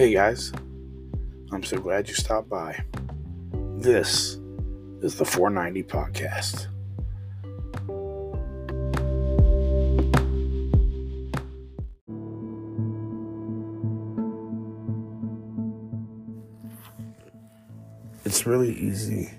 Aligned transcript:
Hey 0.00 0.14
guys, 0.14 0.50
I'm 1.52 1.62
so 1.62 1.76
glad 1.76 2.08
you 2.08 2.14
stopped 2.14 2.48
by. 2.48 2.86
This 3.76 4.38
is 5.02 5.16
the 5.16 5.26
490 5.26 5.82
Podcast. 5.82 6.68
It's 18.24 18.46
really 18.46 18.72
easy 18.72 19.30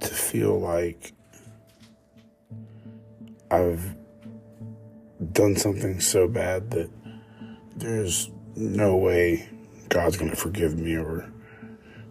to 0.00 0.08
feel 0.08 0.58
like 0.58 1.12
I've 3.50 3.84
done 5.34 5.56
something 5.56 6.00
so 6.00 6.26
bad 6.26 6.70
that 6.70 6.88
there's 7.76 8.30
no 8.60 8.96
way 8.96 9.48
God's 9.88 10.16
going 10.16 10.30
to 10.30 10.36
forgive 10.36 10.78
me 10.78 10.96
or 10.96 11.32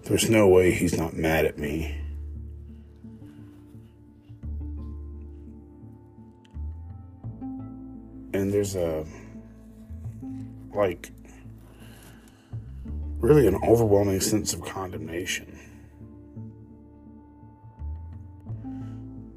there's 0.03 0.29
no 0.29 0.47
way 0.47 0.71
he's 0.71 0.97
not 0.97 1.13
mad 1.13 1.45
at 1.45 1.57
me. 1.57 1.95
And 8.33 8.51
there's 8.51 8.75
a 8.75 9.05
like 10.73 11.11
really 13.19 13.47
an 13.47 13.55
overwhelming 13.67 14.19
sense 14.21 14.53
of 14.53 14.63
condemnation 14.63 15.59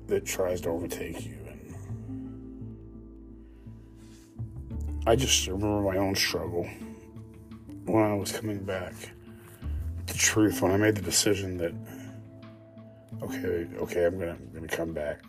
that 0.07 0.25
tries 0.25 0.61
to 0.61 0.69
overtake 0.69 1.27
you 1.27 1.37
and 1.49 1.75
I 5.07 5.17
just 5.17 5.47
remember 5.49 5.81
my 5.81 5.97
own 5.97 6.15
struggle 6.15 6.69
when 7.85 8.03
I 8.03 8.15
was 8.15 8.33
coming 8.33 8.65
back 8.65 8.95
the 10.07 10.15
truth 10.15 10.63
when 10.63 10.73
I 10.73 10.77
made 10.77 10.95
the 10.95 11.03
decision 11.03 11.57
that 11.59 11.73
okay, 13.23 13.67
okay, 13.79 14.05
I'm 14.05 14.19
gonna 14.19 14.33
I'm 14.33 14.51
gonna 14.53 14.69
come 14.69 14.93
back, 14.93 15.23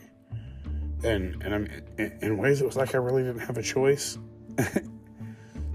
and 1.03 1.41
and 1.43 1.53
I'm 1.53 1.67
in, 1.97 2.17
in 2.21 2.37
ways 2.37 2.61
it 2.61 2.65
was 2.65 2.75
like 2.75 2.95
I 2.95 2.97
really 2.97 3.23
didn't 3.23 3.41
have 3.41 3.57
a 3.57 3.63
choice. 3.63 4.17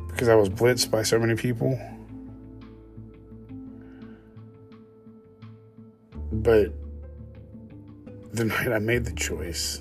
Because 0.09 0.31
I 0.31 0.35
was 0.35 0.49
blitzed 0.49 0.91
by 0.91 1.05
so 1.05 1.17
many 1.17 1.37
people. 1.37 1.79
But 6.33 6.73
the 8.33 8.47
night 8.47 8.73
I 8.73 8.81
made 8.81 9.05
the 9.05 9.13
choice, 9.13 9.81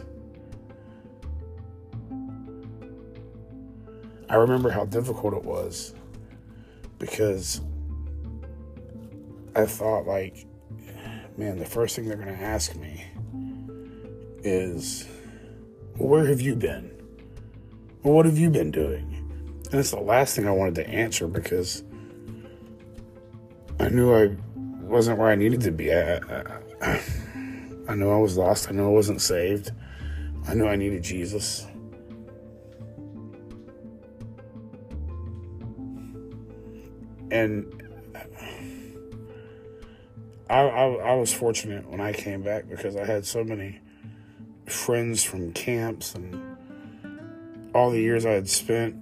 I 4.30 4.36
remember 4.36 4.70
how 4.70 4.86
difficult 4.86 5.34
it 5.34 5.44
was 5.44 5.96
because 7.00 7.62
I 9.56 9.66
thought 9.66 10.06
like, 10.06 10.46
man, 11.38 11.58
the 11.58 11.66
first 11.66 11.96
thing 11.96 12.08
they're 12.08 12.18
gonna 12.18 12.32
ask 12.32 12.76
me 12.76 13.06
is, 14.44 15.08
where 15.98 16.26
have 16.26 16.42
you 16.42 16.56
been? 16.56 16.92
What 18.02 18.26
have 18.26 18.38
you 18.38 18.50
been 18.50 18.72
doing? 18.72 19.14
And 19.72 19.80
it's 19.80 19.92
the 19.92 20.00
last 20.00 20.36
thing 20.36 20.48
I 20.48 20.52
wanted 20.52 20.76
to 20.76 20.88
answer 20.88 21.28
because 21.28 21.84
I 23.80 23.90
knew 23.90 24.14
I 24.14 24.36
wasn't 24.82 25.20
where 25.20 25.30
I 25.30 25.36
needed 25.36 25.62
to 25.62 25.72
be. 25.72 25.94
I 25.94 27.96
knew 27.96 28.10
I 28.10 28.18
was 28.18 28.38
lost. 28.38 28.70
I 28.70 28.72
knew 28.72 28.86
I 28.86 28.92
wasn't 28.92 29.22
saved. 29.22 29.72
I 30.48 30.54
knew 30.54 30.68
I 30.68 30.78
needed 30.78 31.04
Jesus. 31.04 31.68
And 37.32 37.84
I, 40.50 40.62
I, 40.62 40.86
I 40.86 41.14
was 41.16 41.34
fortunate 41.34 41.90
when 41.90 42.00
I 42.00 42.14
came 42.14 42.42
back 42.42 42.70
because 42.70 42.96
I 42.96 43.06
had 43.06 43.26
so 43.26 43.44
many 43.44 43.80
friends 44.66 45.24
from 45.24 45.54
camps 45.54 46.16
and 46.16 46.58
all 47.74 47.92
the 47.92 48.00
years 48.00 48.26
I 48.26 48.32
had 48.32 48.50
spent 48.50 48.96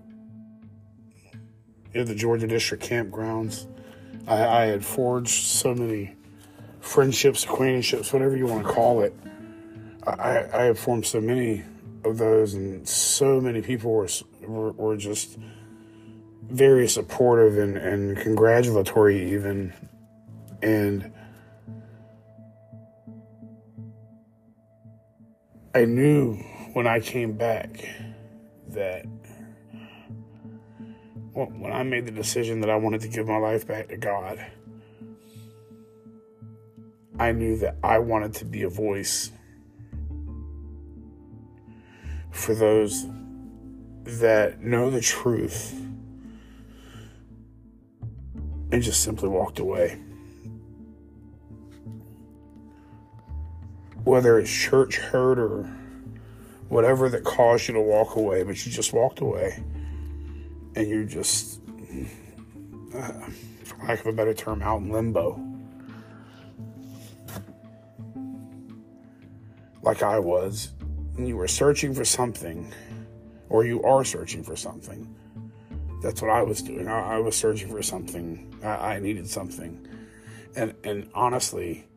in 1.94 2.06
the 2.06 2.16
Georgia 2.16 2.48
District 2.48 2.84
campgrounds. 2.84 3.68
I, 4.28 4.46
I 4.46 4.66
had 4.66 4.84
forged 4.84 5.44
so 5.44 5.74
many 5.74 6.16
friendships, 6.82 7.44
acquaintanceships, 7.46 8.12
whatever 8.12 8.36
you 8.36 8.48
want 8.48 8.66
to 8.66 8.72
call 8.72 9.02
it. 9.02 9.16
I, 10.06 10.68
I 10.70 10.74
formed 10.74 11.06
so 11.06 11.20
many 11.20 11.64
of 12.04 12.18
those, 12.18 12.54
and 12.54 12.88
so 12.88 13.42
many 13.42 13.62
people 13.62 13.92
were, 13.92 14.08
were, 14.42 14.72
were 14.74 14.98
just 14.98 15.38
very 16.50 16.88
supportive 16.88 17.58
and, 17.58 17.78
and 17.78 18.18
congratulatory, 18.18 19.34
even. 19.34 19.74
And 20.62 21.12
I 25.74 25.86
knew 25.86 26.36
when 26.74 26.88
I 26.88 27.00
came 27.00 27.34
back 27.34 27.88
that 28.70 29.06
when 31.34 31.74
I 31.74 31.84
made 31.84 32.06
the 32.06 32.12
decision 32.12 32.62
that 32.62 32.70
I 32.70 32.78
wanted 32.78 33.02
to 33.02 33.10
give 33.10 33.28
my 33.28 33.38
life 33.38 33.68
back 33.68 33.90
to 33.90 33.98
God, 33.98 34.46
I 37.20 37.34
knew 37.34 37.58
that 37.58 37.76
I 37.84 38.00
wanted 38.00 38.34
to 38.36 38.46
be 38.46 38.64
a 38.64 38.70
voice 38.70 39.32
for 42.32 42.54
those 42.54 43.06
that 44.04 44.62
know 44.62 44.90
the 44.90 45.02
truth 45.02 45.82
and 48.72 48.82
just 48.82 49.02
simply 49.04 49.30
walked 49.30 49.60
away. 49.60 50.00
whether 54.06 54.38
it's 54.38 54.52
church 54.52 54.98
hurt 54.98 55.40
or 55.40 55.64
whatever 56.70 57.10
that 57.10 57.24
caused 57.24 57.68
you 57.68 57.74
to 57.74 57.82
walk 57.82 58.16
away, 58.16 58.44
but 58.44 58.64
you 58.66 58.72
just 58.72 58.94
walked 58.94 59.20
away 59.20 59.62
and 60.76 60.88
you're 60.88 61.04
just, 61.04 61.60
uh, 62.94 63.12
for 63.64 63.78
lack 63.88 64.00
of 64.00 64.06
a 64.06 64.14
better 64.14 64.34
term, 64.34 64.62
out 64.62 64.82
in 64.82 64.90
limbo. 64.90 65.42
Like 69.82 70.04
I 70.04 70.20
was, 70.20 70.72
and 71.18 71.28
you 71.28 71.36
were 71.36 71.48
searching 71.48 71.94
for 71.94 72.06
something, 72.06 72.72
or 73.50 73.66
you 73.66 73.82
are 73.84 74.04
searching 74.04 74.44
for 74.44 74.56
something. 74.56 75.16
That's 76.02 76.22
what 76.22 76.32
I 76.32 76.42
was 76.42 76.62
doing. 76.62 76.88
I, 76.88 77.16
I 77.16 77.18
was 77.20 77.36
searching 77.36 77.70
for 77.70 77.82
something. 77.82 78.54
I, 78.64 78.96
I 78.96 79.00
needed 79.00 79.30
something. 79.30 79.88
And, 80.56 80.74
and 80.84 81.10
honestly, 81.14 81.88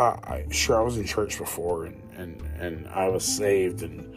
I, 0.00 0.46
sure 0.50 0.78
I 0.78 0.82
was 0.82 0.96
in 0.96 1.04
church 1.04 1.38
before 1.38 1.84
and, 1.84 2.02
and, 2.16 2.40
and 2.58 2.88
I 2.88 3.08
was 3.08 3.24
saved 3.24 3.82
and 3.82 4.16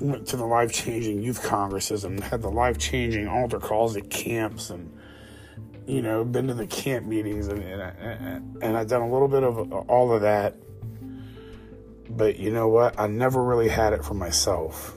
went 0.00 0.26
to 0.28 0.36
the 0.36 0.46
life 0.46 0.72
changing 0.72 1.22
youth 1.22 1.42
congresses 1.42 2.04
and 2.04 2.20
had 2.20 2.42
the 2.42 2.50
life 2.50 2.78
changing 2.78 3.28
altar 3.28 3.60
calls 3.60 3.96
at 3.96 4.08
camps 4.10 4.70
and 4.70 4.92
you 5.86 6.00
know 6.00 6.24
been 6.24 6.46
to 6.48 6.54
the 6.54 6.66
camp 6.66 7.06
meetings 7.06 7.48
and 7.48 7.62
and, 7.62 7.82
I, 7.82 8.66
and 8.66 8.76
I've 8.76 8.88
done 8.88 9.02
a 9.02 9.10
little 9.10 9.28
bit 9.28 9.42
of 9.42 9.72
all 9.88 10.12
of 10.12 10.22
that 10.22 10.56
but 12.08 12.38
you 12.38 12.50
know 12.50 12.68
what 12.68 12.98
I 12.98 13.06
never 13.06 13.42
really 13.42 13.68
had 13.68 13.92
it 13.92 14.04
for 14.04 14.14
myself 14.14 14.96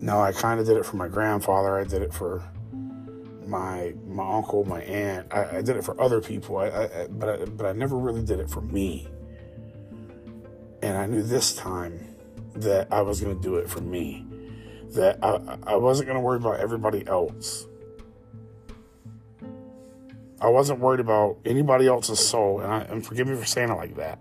no 0.00 0.20
I 0.20 0.32
kind 0.32 0.60
of 0.60 0.66
did 0.66 0.76
it 0.76 0.84
for 0.84 0.96
my 0.96 1.08
grandfather 1.08 1.78
I 1.78 1.84
did 1.84 2.02
it 2.02 2.12
for 2.12 2.44
my 3.50 3.92
my 4.06 4.36
uncle, 4.36 4.64
my 4.64 4.80
aunt. 4.82 5.26
I, 5.30 5.58
I 5.58 5.62
did 5.62 5.76
it 5.76 5.84
for 5.84 6.00
other 6.00 6.20
people, 6.20 6.56
I, 6.58 6.68
I, 6.68 7.06
but 7.10 7.28
I, 7.28 7.44
but 7.44 7.66
I 7.66 7.72
never 7.72 7.98
really 7.98 8.22
did 8.22 8.40
it 8.40 8.48
for 8.48 8.62
me. 8.62 9.08
And 10.82 10.96
I 10.96 11.06
knew 11.06 11.22
this 11.22 11.54
time 11.54 12.16
that 12.54 12.88
I 12.90 13.02
was 13.02 13.20
going 13.20 13.36
to 13.36 13.42
do 13.42 13.56
it 13.56 13.68
for 13.68 13.80
me. 13.80 14.26
That 14.94 15.18
I, 15.22 15.58
I 15.66 15.76
wasn't 15.76 16.06
going 16.06 16.16
to 16.16 16.22
worry 16.22 16.38
about 16.38 16.60
everybody 16.60 17.06
else. 17.06 17.66
I 20.40 20.48
wasn't 20.48 20.80
worried 20.80 21.00
about 21.00 21.38
anybody 21.44 21.86
else's 21.86 22.18
soul, 22.18 22.60
and, 22.60 22.72
I, 22.72 22.80
and 22.82 23.04
forgive 23.04 23.26
me 23.26 23.36
for 23.36 23.44
saying 23.44 23.68
it 23.68 23.74
like 23.74 23.96
that. 23.96 24.20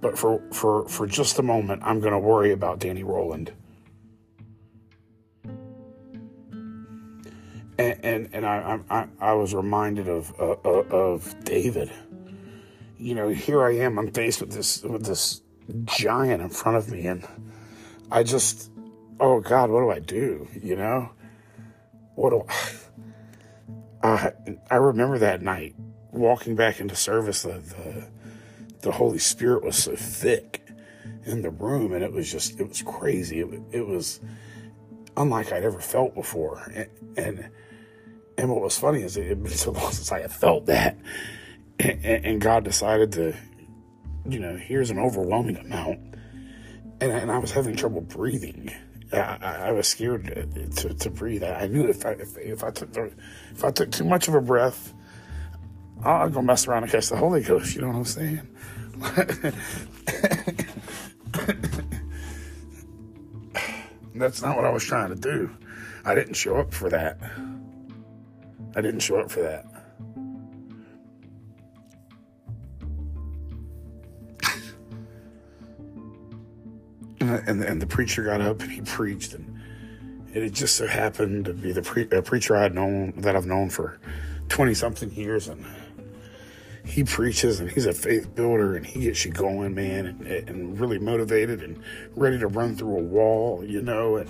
But 0.00 0.18
for 0.18 0.42
for 0.52 0.88
for 0.88 1.06
just 1.06 1.38
a 1.38 1.42
moment, 1.42 1.82
I'm 1.84 2.00
going 2.00 2.12
to 2.12 2.18
worry 2.18 2.50
about 2.50 2.80
Danny 2.80 3.04
Rowland 3.04 3.52
and 8.02 8.28
and, 8.32 8.44
I, 8.44 8.80
I 8.90 9.06
I 9.20 9.32
was 9.32 9.54
reminded 9.54 10.08
of 10.08 10.32
uh, 10.40 10.56
of 10.64 11.34
David. 11.44 11.90
You 12.98 13.14
know, 13.14 13.28
here 13.28 13.64
I 13.64 13.76
am. 13.76 13.98
I'm 13.98 14.10
faced 14.12 14.40
with 14.40 14.52
this 14.52 14.82
with 14.82 15.04
this 15.04 15.42
giant 15.84 16.42
in 16.42 16.48
front 16.48 16.76
of 16.76 16.90
me, 16.90 17.06
and 17.06 17.26
I 18.10 18.22
just, 18.22 18.70
oh 19.20 19.40
God, 19.40 19.70
what 19.70 19.80
do 19.80 19.90
I 19.90 19.98
do? 19.98 20.48
You 20.60 20.76
know, 20.76 21.10
what 22.14 22.30
do 22.30 22.44
I? 22.48 22.54
Uh, 24.04 24.32
I 24.68 24.74
remember 24.74 25.16
that 25.18 25.42
night 25.42 25.76
walking 26.10 26.56
back 26.56 26.80
into 26.80 26.96
service. 26.96 27.42
The, 27.42 27.60
the 27.60 28.08
the 28.80 28.90
Holy 28.90 29.18
Spirit 29.18 29.62
was 29.62 29.76
so 29.76 29.94
thick 29.94 30.66
in 31.24 31.42
the 31.42 31.50
room, 31.50 31.92
and 31.92 32.02
it 32.02 32.10
was 32.12 32.30
just 32.30 32.58
it 32.58 32.68
was 32.68 32.82
crazy. 32.82 33.38
It, 33.38 33.62
it 33.70 33.86
was 33.86 34.20
unlike 35.16 35.52
I'd 35.52 35.64
ever 35.64 35.80
felt 35.80 36.14
before. 36.14 36.70
And, 36.74 36.88
and, 37.16 37.50
and 38.38 38.50
what 38.50 38.60
was 38.60 38.78
funny 38.78 39.02
is 39.02 39.16
it 39.16 39.26
had 39.26 39.42
been 39.42 39.52
so 39.52 39.72
long 39.72 39.92
since 39.92 40.10
I 40.12 40.20
had 40.20 40.32
felt 40.32 40.66
that. 40.66 40.96
And, 41.78 42.04
and 42.04 42.40
God 42.40 42.64
decided 42.64 43.12
to, 43.12 43.34
you 44.28 44.38
know, 44.38 44.56
here's 44.56 44.90
an 44.90 44.98
overwhelming 44.98 45.56
amount. 45.56 46.00
And, 47.00 47.12
and 47.12 47.30
I 47.30 47.38
was 47.38 47.50
having 47.50 47.76
trouble 47.76 48.00
breathing. 48.00 48.70
I, 49.12 49.66
I 49.66 49.72
was 49.72 49.88
scared 49.88 50.24
to, 50.76 50.94
to, 50.94 51.10
breathe. 51.10 51.42
I 51.42 51.66
knew 51.66 51.86
if 51.86 52.06
I, 52.06 52.12
if, 52.12 52.38
if 52.38 52.64
I 52.64 52.70
took 52.70 52.92
the, 52.92 53.12
if 53.50 53.62
I 53.64 53.70
took 53.70 53.90
too 53.90 54.04
much 54.04 54.28
of 54.28 54.34
a 54.34 54.40
breath, 54.40 54.94
I'll 56.02 56.30
go 56.30 56.40
mess 56.40 56.66
around 56.66 56.84
and 56.84 56.92
catch 56.92 57.08
the 57.08 57.16
Holy 57.16 57.42
Ghost. 57.42 57.74
You 57.74 57.82
know 57.82 57.88
what 57.88 57.96
I'm 57.96 58.04
saying? 58.04 58.48
That's 64.14 64.42
not 64.42 64.56
what 64.56 64.64
I 64.64 64.70
was 64.70 64.84
trying 64.84 65.10
to 65.10 65.16
do. 65.16 65.50
I 66.04 66.14
didn't 66.14 66.34
show 66.34 66.56
up 66.56 66.72
for 66.72 66.88
that. 66.90 67.18
I 68.74 68.80
didn't 68.80 69.00
show 69.00 69.20
up 69.20 69.30
for 69.30 69.42
that. 69.42 69.66
and, 77.20 77.62
and 77.62 77.80
the 77.80 77.86
preacher 77.86 78.24
got 78.24 78.40
up 78.40 78.60
and 78.62 78.70
he 78.70 78.80
preached, 78.80 79.34
and 79.34 79.60
it 80.34 80.52
just 80.52 80.76
so 80.76 80.86
happened 80.86 81.44
to 81.46 81.54
be 81.54 81.72
the 81.72 81.82
pre- 81.82 82.04
preacher 82.04 82.56
I 82.56 82.62
had 82.62 82.74
known 82.74 83.12
that 83.18 83.36
I've 83.36 83.46
known 83.46 83.70
for 83.70 83.98
twenty 84.48 84.74
something 84.74 85.10
years, 85.12 85.48
and 85.48 85.64
he 86.84 87.04
preaches 87.04 87.60
and 87.60 87.70
he's 87.70 87.86
a 87.86 87.92
faith 87.92 88.34
builder 88.34 88.76
and 88.76 88.84
he 88.84 89.02
gets 89.02 89.24
you 89.24 89.30
going, 89.30 89.74
man, 89.74 90.06
and, 90.06 90.26
and 90.26 90.80
really 90.80 90.98
motivated 90.98 91.62
and 91.62 91.80
ready 92.16 92.38
to 92.38 92.48
run 92.48 92.76
through 92.76 92.98
a 92.98 93.02
wall, 93.02 93.64
you 93.64 93.80
know, 93.80 94.16
and 94.16 94.28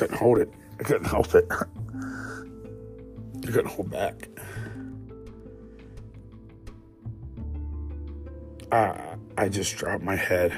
couldn't 0.00 0.16
hold 0.16 0.38
it. 0.38 0.50
I 0.78 0.82
couldn't 0.82 1.04
help 1.04 1.34
it. 1.34 1.46
I 1.50 3.46
couldn't 3.46 3.66
hold 3.66 3.90
back. 3.90 4.30
I, 8.72 8.98
I 9.36 9.50
just 9.50 9.76
dropped 9.76 10.02
my 10.02 10.16
head. 10.16 10.56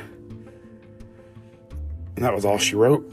And 2.15 2.25
that 2.25 2.33
was 2.33 2.45
all 2.45 2.57
she 2.57 2.77
wrote. 2.77 3.11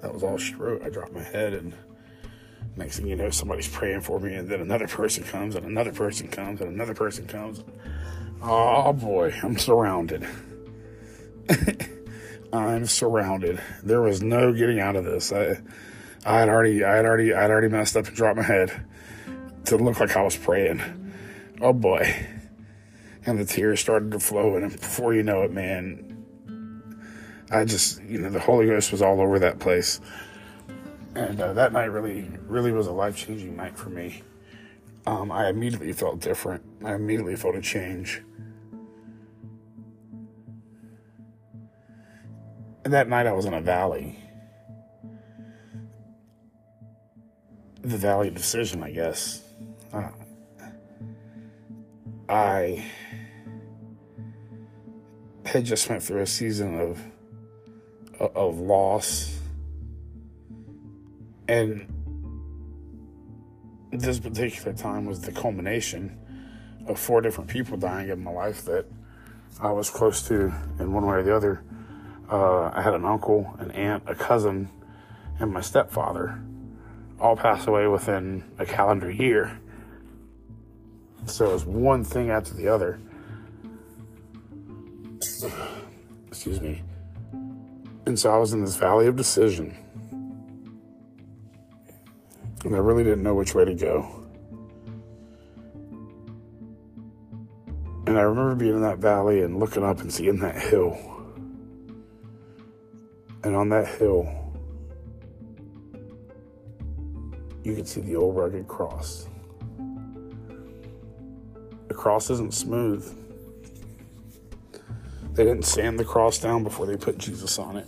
That 0.00 0.12
was 0.12 0.24
all 0.24 0.36
she 0.36 0.56
wrote. 0.56 0.82
I 0.82 0.88
dropped 0.88 1.12
my 1.12 1.22
head, 1.22 1.52
and 1.52 1.72
next 2.76 2.98
thing 2.98 3.06
you 3.06 3.14
know, 3.14 3.30
somebody's 3.30 3.68
praying 3.68 4.00
for 4.00 4.18
me, 4.18 4.34
and 4.34 4.48
then 4.48 4.60
another 4.60 4.88
person 4.88 5.22
comes, 5.22 5.54
and 5.54 5.64
another 5.64 5.92
person 5.92 6.26
comes, 6.26 6.60
and 6.60 6.72
another 6.72 6.94
person 6.94 7.28
comes. 7.28 7.62
Oh 8.42 8.92
boy, 8.92 9.32
I'm 9.44 9.56
surrounded. 9.58 10.26
I'm 12.56 12.86
surrounded. 12.86 13.60
There 13.82 14.00
was 14.00 14.22
no 14.22 14.52
getting 14.52 14.80
out 14.80 14.96
of 14.96 15.04
this. 15.04 15.32
I, 15.32 15.58
I 16.24 16.40
had 16.40 16.48
already, 16.48 16.84
I 16.84 16.96
had 16.96 17.04
already, 17.04 17.34
I 17.34 17.42
had 17.42 17.50
already 17.50 17.68
messed 17.68 17.96
up 17.96 18.06
and 18.06 18.16
dropped 18.16 18.36
my 18.36 18.44
head 18.44 18.84
to 19.66 19.76
look 19.76 20.00
like 20.00 20.16
I 20.16 20.22
was 20.22 20.36
praying. 20.36 20.80
Oh 21.60 21.72
boy 21.72 22.14
and 23.26 23.38
the 23.38 23.44
tears 23.44 23.80
started 23.80 24.10
to 24.12 24.20
flow. 24.20 24.56
And 24.56 24.70
before 24.70 25.14
you 25.14 25.22
know 25.22 25.42
it, 25.42 25.52
man, 25.52 26.24
I 27.50 27.64
just, 27.64 28.02
you 28.02 28.18
know, 28.20 28.30
the 28.30 28.40
Holy 28.40 28.66
Ghost 28.66 28.92
was 28.92 29.02
all 29.02 29.20
over 29.20 29.38
that 29.38 29.58
place. 29.58 30.00
And 31.14 31.40
uh, 31.40 31.52
that 31.52 31.72
night 31.72 31.86
really, 31.86 32.28
really 32.46 32.72
was 32.72 32.86
a 32.86 32.92
life 32.92 33.16
changing 33.16 33.56
night 33.56 33.78
for 33.78 33.88
me. 33.88 34.22
Um, 35.06 35.30
I 35.30 35.48
immediately 35.48 35.92
felt 35.92 36.20
different. 36.20 36.62
I 36.84 36.94
immediately 36.94 37.36
felt 37.36 37.54
a 37.56 37.60
change. 37.60 38.22
That 42.92 43.08
night 43.08 43.26
I 43.26 43.32
was 43.32 43.46
in 43.46 43.54
a 43.54 43.60
valley. 43.60 44.18
The 47.82 47.96
valley 47.96 48.28
of 48.28 48.34
decision, 48.34 48.82
I 48.82 48.90
guess. 48.90 49.42
Uh, 49.92 50.08
I 52.28 52.84
had 55.44 55.64
just 55.64 55.88
went 55.88 56.02
through 56.02 56.20
a 56.20 56.26
season 56.26 56.80
of 56.80 57.00
of 58.34 58.58
loss, 58.58 59.38
and 61.48 61.86
this 63.92 64.18
particular 64.18 64.72
time 64.72 65.04
was 65.04 65.20
the 65.20 65.32
culmination 65.32 66.18
of 66.86 66.98
four 66.98 67.20
different 67.20 67.50
people 67.50 67.76
dying 67.76 68.08
in 68.08 68.22
my 68.22 68.30
life 68.30 68.64
that 68.64 68.86
I 69.60 69.70
was 69.70 69.90
close 69.90 70.26
to 70.28 70.52
in 70.78 70.92
one 70.92 71.06
way 71.06 71.16
or 71.16 71.22
the 71.22 71.34
other. 71.34 71.62
Uh, 72.34 72.72
I 72.74 72.82
had 72.82 72.94
an 72.94 73.04
uncle, 73.04 73.54
an 73.60 73.70
aunt, 73.70 74.02
a 74.08 74.14
cousin, 74.16 74.68
and 75.38 75.52
my 75.52 75.60
stepfather 75.60 76.42
all 77.20 77.36
pass 77.36 77.68
away 77.68 77.86
within 77.86 78.42
a 78.58 78.66
calendar 78.66 79.08
year. 79.08 79.56
So 81.26 81.50
it 81.50 81.52
was 81.52 81.64
one 81.64 82.02
thing 82.02 82.30
after 82.30 82.52
the 82.52 82.66
other. 82.66 82.98
Excuse 86.26 86.60
me. 86.60 86.82
And 88.04 88.18
so 88.18 88.34
I 88.34 88.38
was 88.38 88.52
in 88.52 88.64
this 88.64 88.74
valley 88.74 89.06
of 89.06 89.14
decision. 89.14 89.76
And 92.64 92.74
I 92.74 92.78
really 92.78 93.04
didn't 93.04 93.22
know 93.22 93.36
which 93.36 93.54
way 93.54 93.64
to 93.64 93.74
go. 93.74 94.26
And 98.08 98.18
I 98.18 98.22
remember 98.22 98.56
being 98.56 98.74
in 98.74 98.82
that 98.82 98.98
valley 98.98 99.42
and 99.42 99.60
looking 99.60 99.84
up 99.84 100.00
and 100.00 100.12
seeing 100.12 100.40
that 100.40 100.56
hill. 100.60 101.13
And 103.44 103.54
on 103.54 103.68
that 103.68 103.86
hill, 103.86 104.26
you 107.62 107.74
can 107.74 107.84
see 107.84 108.00
the 108.00 108.16
old 108.16 108.36
rugged 108.36 108.66
cross. 108.66 109.26
The 111.88 111.94
cross 111.94 112.30
isn't 112.30 112.54
smooth. 112.54 113.06
They 115.34 115.44
didn't 115.44 115.66
sand 115.66 115.98
the 115.98 116.04
cross 116.04 116.38
down 116.38 116.64
before 116.64 116.86
they 116.86 116.96
put 116.96 117.18
Jesus 117.18 117.58
on 117.58 117.76
it. 117.76 117.86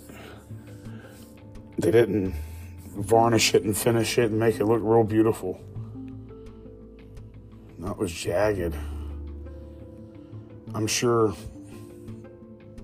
They 1.79 1.91
didn't 1.91 2.35
varnish 2.89 3.55
it 3.55 3.63
and 3.63 3.77
finish 3.77 4.19
it 4.19 4.31
and 4.31 4.39
make 4.39 4.61
it 4.61 4.65
look 4.67 4.81
real 4.83 5.05
beautiful. 5.05 5.59
That 7.79 7.97
was 7.97 8.13
jagged. 8.13 8.75
I'm 10.75 10.87
sure 10.87 11.35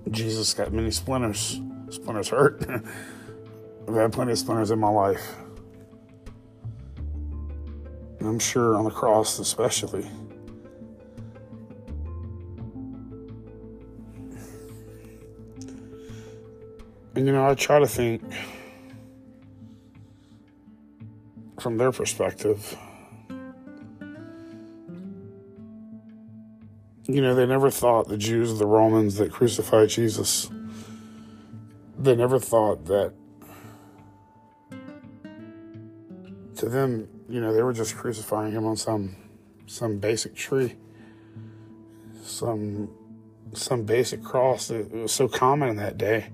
Jesus 0.09 0.53
got 0.55 0.73
many 0.73 0.89
splinters. 0.89 1.59
Splinters 1.93 2.29
hurt. 2.29 2.65
I've 3.87 3.93
had 3.93 4.11
plenty 4.11 4.31
of 4.31 4.39
splinters 4.39 4.71
in 4.71 4.79
my 4.79 4.89
life. 4.89 5.35
I'm 8.19 8.39
sure 8.39 8.75
on 8.75 8.83
the 8.83 8.89
cross, 8.89 9.37
especially. 9.37 10.09
And 17.15 17.27
you 17.27 17.31
know, 17.31 17.47
I 17.47 17.53
try 17.53 17.77
to 17.77 17.85
think 17.85 18.23
from 21.59 21.77
their 21.77 21.91
perspective. 21.91 22.75
You 27.05 27.21
know, 27.21 27.35
they 27.35 27.45
never 27.45 27.69
thought 27.69 28.07
the 28.07 28.17
Jews, 28.17 28.51
or 28.51 28.55
the 28.55 28.65
Romans 28.65 29.17
that 29.17 29.31
crucified 29.31 29.89
Jesus, 29.89 30.49
they 32.03 32.15
never 32.15 32.39
thought 32.39 32.85
that 32.85 33.13
to 36.57 36.69
them, 36.69 37.07
you 37.29 37.41
know, 37.41 37.53
they 37.53 37.63
were 37.63 37.73
just 37.73 37.95
crucifying 37.95 38.51
him 38.51 38.65
on 38.65 38.75
some 38.75 39.15
some 39.65 39.97
basic 39.97 40.35
tree, 40.35 40.75
some 42.21 42.89
some 43.53 43.83
basic 43.83 44.23
cross. 44.23 44.69
It 44.69 44.91
was 44.91 45.11
so 45.11 45.27
common 45.27 45.69
in 45.69 45.75
that 45.77 45.97
day 45.97 46.29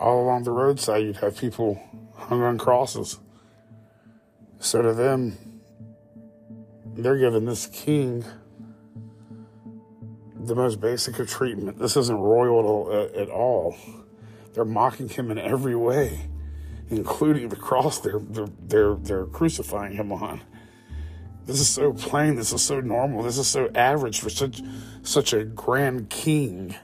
all 0.00 0.22
along 0.22 0.44
the 0.44 0.50
roadside, 0.50 1.02
you'd 1.02 1.18
have 1.18 1.36
people 1.36 1.80
hung 2.16 2.42
on 2.42 2.56
crosses. 2.56 3.18
So 4.58 4.82
to 4.82 4.94
them, 4.94 5.36
they're 6.96 7.18
giving 7.18 7.44
this 7.44 7.66
king 7.66 8.24
the 10.42 10.54
most 10.54 10.80
basic 10.80 11.18
of 11.18 11.28
treatment. 11.28 11.78
This 11.78 11.96
isn't 11.96 12.18
royal 12.18 13.10
at 13.14 13.28
all. 13.28 13.76
They're 14.52 14.64
mocking 14.64 15.08
him 15.08 15.30
in 15.30 15.38
every 15.38 15.76
way, 15.76 16.28
including 16.88 17.48
the 17.48 17.56
cross 17.56 17.98
they're, 17.98 18.18
they're, 18.18 18.48
they're, 18.66 18.94
they're 18.94 19.26
crucifying 19.26 19.94
him 19.94 20.12
on. 20.12 20.40
This 21.46 21.60
is 21.60 21.68
so 21.68 21.92
plain. 21.92 22.36
This 22.36 22.52
is 22.52 22.62
so 22.62 22.80
normal. 22.80 23.22
This 23.22 23.38
is 23.38 23.46
so 23.46 23.70
average 23.74 24.20
for 24.20 24.30
such 24.30 24.62
such 25.02 25.32
a 25.32 25.44
grand 25.44 26.10
king. 26.10 26.74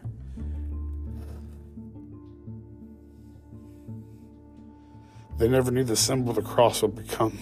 They 5.38 5.48
never 5.48 5.70
knew 5.70 5.84
the 5.84 5.96
symbol 5.96 6.32
the 6.32 6.42
cross 6.42 6.82
would 6.82 6.96
become 6.96 7.38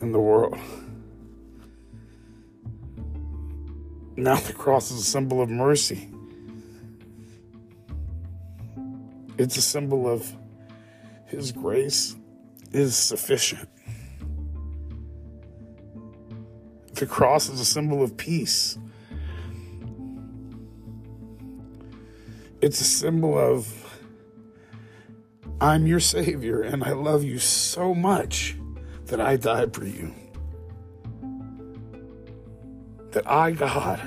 in 0.00 0.12
the 0.12 0.20
world. 0.20 0.58
Now 4.16 4.36
the 4.36 4.52
cross 4.52 4.90
is 4.90 5.00
a 5.00 5.04
symbol 5.04 5.40
of 5.40 5.48
mercy. 5.48 6.10
It's 9.36 9.56
a 9.56 9.62
symbol 9.62 10.08
of 10.08 10.32
His 11.26 11.50
grace 11.50 12.14
is 12.72 12.96
sufficient. 12.96 13.68
The 16.94 17.06
cross 17.06 17.48
is 17.48 17.60
a 17.60 17.64
symbol 17.64 18.02
of 18.02 18.16
peace. 18.16 18.78
It's 22.60 22.80
a 22.80 22.84
symbol 22.84 23.36
of 23.36 23.68
I'm 25.60 25.86
your 25.86 26.00
Savior 26.00 26.62
and 26.62 26.84
I 26.84 26.92
love 26.92 27.24
you 27.24 27.38
so 27.38 27.94
much 27.94 28.56
that 29.06 29.20
I 29.20 29.36
died 29.36 29.74
for 29.74 29.84
you. 29.84 30.14
That 33.10 33.28
I, 33.28 33.50
God, 33.50 34.00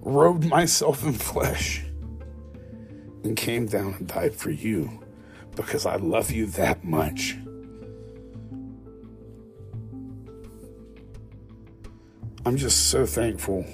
robed 0.00 0.46
myself 0.46 1.04
in 1.04 1.12
flesh 1.12 1.84
and 3.24 3.36
came 3.36 3.66
down 3.66 3.94
and 3.94 4.06
died 4.06 4.34
for 4.34 4.50
you 4.50 5.04
because 5.56 5.86
I 5.86 5.96
love 5.96 6.30
you 6.30 6.46
that 6.46 6.84
much. 6.84 7.36
I'm 12.46 12.56
just 12.56 12.88
so 12.88 13.04
thankful 13.04 13.66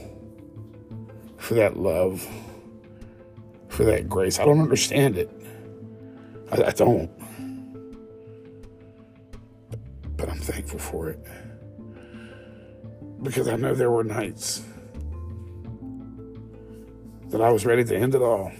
for 1.38 1.54
that 1.54 1.76
love, 1.76 2.26
for 3.68 3.84
that 3.84 4.08
grace. 4.08 4.40
I 4.40 4.44
don't 4.44 4.60
understand 4.60 5.16
it. 5.16 5.30
I, 6.50 6.64
I 6.64 6.70
don't. 6.70 7.10
But 10.16 10.28
I'm 10.28 10.38
thankful 10.38 10.80
for 10.80 11.10
it. 11.10 11.24
Because 13.22 13.48
I 13.48 13.56
know 13.56 13.74
there 13.74 13.90
were 13.90 14.04
nights 14.04 14.64
that 17.28 17.40
I 17.40 17.50
was 17.50 17.64
ready 17.64 17.84
to 17.84 17.96
end 17.96 18.14
it 18.14 18.22
all. 18.22 18.50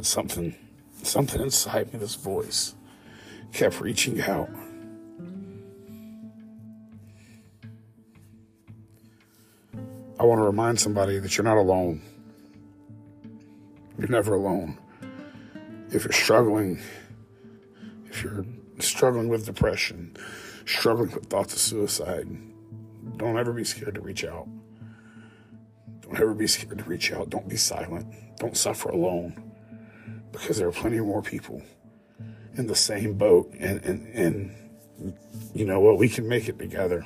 But 0.00 0.06
something, 0.06 0.54
something 1.02 1.42
inside 1.42 1.92
me, 1.92 1.98
this 1.98 2.14
voice, 2.14 2.74
kept 3.52 3.82
reaching 3.82 4.18
out. 4.22 4.48
I 10.18 10.22
want 10.24 10.38
to 10.38 10.44
remind 10.44 10.80
somebody 10.80 11.18
that 11.18 11.36
you're 11.36 11.44
not 11.44 11.58
alone. 11.58 12.00
You're 13.98 14.08
never 14.08 14.32
alone. 14.32 14.78
If 15.90 16.04
you're 16.04 16.12
struggling, 16.12 16.80
if 18.06 18.22
you're 18.22 18.46
struggling 18.78 19.28
with 19.28 19.44
depression, 19.44 20.16
struggling 20.64 21.10
with 21.10 21.26
thoughts 21.26 21.52
of 21.52 21.58
suicide, 21.58 22.26
don't 23.18 23.38
ever 23.38 23.52
be 23.52 23.64
scared 23.64 23.96
to 23.96 24.00
reach 24.00 24.24
out. 24.24 24.48
Don't 26.00 26.18
ever 26.18 26.32
be 26.32 26.46
scared 26.46 26.78
to 26.78 26.84
reach 26.84 27.12
out. 27.12 27.28
Don't 27.28 27.50
be 27.50 27.58
silent. 27.58 28.06
Don't 28.38 28.56
suffer 28.56 28.88
alone 28.88 29.49
because 30.32 30.58
there 30.58 30.68
are 30.68 30.72
plenty 30.72 31.00
more 31.00 31.22
people 31.22 31.62
in 32.56 32.66
the 32.66 32.74
same 32.74 33.14
boat 33.14 33.52
and, 33.58 33.82
and, 33.84 34.06
and 34.14 35.14
you 35.54 35.64
know 35.64 35.80
what, 35.80 35.98
we 35.98 36.08
can 36.08 36.28
make 36.28 36.48
it 36.48 36.58
together. 36.58 37.04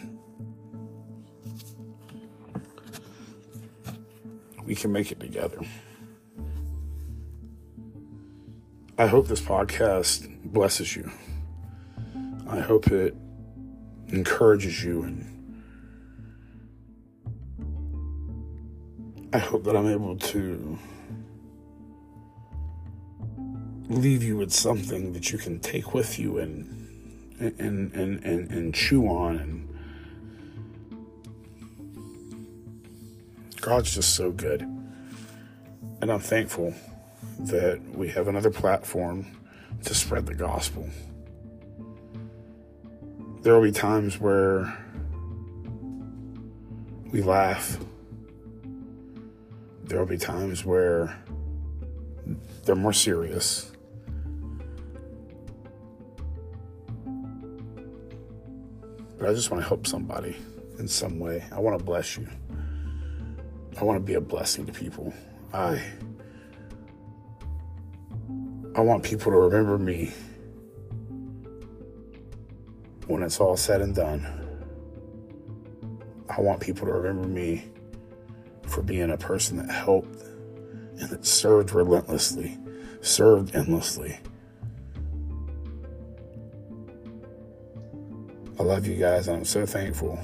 We 4.65 4.75
can 4.75 4.93
make 4.93 5.13
it 5.13 5.21
together. 5.21 5.59
I 8.97 9.07
hope 9.07 9.29
this 9.29 9.41
podcast 9.41 10.29
blesses 10.45 10.95
you. 10.97 11.11
I 12.49 12.61
hope 12.61 12.89
it 12.89 13.15
encourages 14.09 14.85
you 14.85 15.03
and 15.03 15.31
I 19.33 19.39
hope 19.39 19.65
that 19.65 19.77
I'm 19.77 19.89
able 19.89 20.17
to 20.17 20.79
leave 23.89 24.23
you 24.23 24.37
with 24.37 24.53
something 24.53 25.13
that 25.13 25.33
you 25.33 25.39
can 25.39 25.61
take 25.61 25.95
with 25.95 26.19
you 26.19 26.39
and 26.39 26.71
and 27.39 27.93
and 27.93 28.25
and, 28.25 28.51
and 28.51 28.75
chew 28.75 29.07
on 29.07 29.37
and 29.37 29.69
God's 33.65 33.95
just 33.95 34.15
so 34.15 34.31
good. 34.31 34.61
And 34.61 36.13
I'm 36.13 36.21
thankful 36.21 36.75
that 37.39 37.81
we 37.95 38.09
have 38.09 38.29
another 38.29 38.51
platform 38.51 39.25
to 39.85 39.95
spread 39.95 40.27
the 40.27 40.35
gospel. 40.35 40.87
There 43.41 43.55
will 43.55 43.63
be 43.63 43.73
times 43.73 44.21
where 44.21 44.77
we 47.11 47.23
laugh. 47.23 47.79
There 49.85 49.99
will 49.99 50.07
be 50.07 50.19
times 50.19 50.63
where 50.63 51.19
they're 52.67 52.77
more 52.77 52.93
serious. 52.93 53.73
But 59.19 59.29
I 59.29 59.35
just 59.35 59.51
want 59.51 59.63
to 59.63 59.69
help 59.69 59.87
somebody 59.87 60.37
in 60.79 60.89
some 60.89 61.19
way. 61.19 61.45
I 61.53 61.61
want 61.61 61.79
to 61.79 61.85
bless 61.85 62.17
you. 62.17 62.29
I 63.81 63.85
want 63.85 63.97
to 63.99 64.05
be 64.05 64.15
a 64.15 64.21
blessing 64.21 64.67
to 64.67 64.73
people. 64.73 65.13
I 65.53 65.83
I 68.77 68.81
want 68.81 69.05
people 69.05 69.31
to 69.31 69.39
remember 69.39 69.79
me 69.79 70.13
when 73.07 73.23
it's 73.23 73.39
all 73.39 73.57
said 73.57 73.81
and 73.81 73.95
done. 73.95 74.27
I 76.29 76.41
want 76.41 76.61
people 76.61 76.87
to 76.87 76.93
remember 76.93 77.29
me 77.29 77.67
for 78.67 78.83
being 78.83 79.11
a 79.13 79.17
person 79.17 79.59
that 79.59 79.71
helped 79.71 80.23
and 80.99 81.09
that 81.11 81.25
served 81.25 81.73
relentlessly, 81.73 82.59
served 83.01 83.55
endlessly. 83.55 84.19
I 88.59 88.63
love 88.63 88.87
you 88.87 88.95
guys, 88.95 89.27
and 89.27 89.39
I'm 89.39 89.45
so 89.45 89.67
thankful 89.67 90.19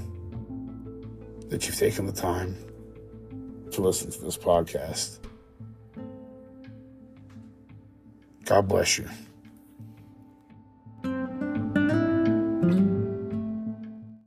that 1.48 1.66
you've 1.66 1.76
taken 1.76 2.06
the 2.06 2.12
time 2.12 2.56
to 3.72 3.80
listen 3.80 4.10
to 4.10 4.20
this 4.20 4.36
podcast. 4.36 5.18
God 8.44 8.68
bless 8.68 8.98
you. 8.98 9.08